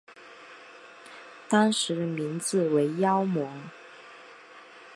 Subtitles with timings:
[1.47, 3.47] 当时的名字为妖魔。